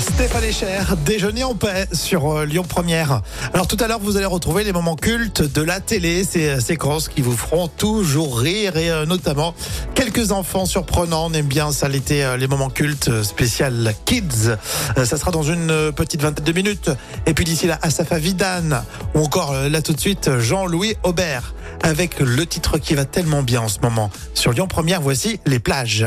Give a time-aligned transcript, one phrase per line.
[0.00, 3.20] Stéphane Cher, déjeuner en paix sur euh, Lyon Première.
[3.52, 6.60] Alors tout à l'heure, vous allez retrouver les moments cultes de la télé, ces euh,
[6.60, 9.54] séquences qui vous feront toujours rire et euh, notamment
[9.94, 11.26] quelques enfants surprenants.
[11.26, 14.56] On aime bien ça l'été, les moments cultes spécial Kids.
[14.96, 16.90] Ça sera dans une petite vingtaine de minutes.
[17.26, 18.82] Et puis d'ici là, Asafa Vidane
[19.14, 23.60] ou encore là tout de suite Jean-Louis Aubert avec le titre qui va tellement bien
[23.60, 24.10] en ce moment.
[24.34, 26.06] Sur Lyon Première, voici les plages.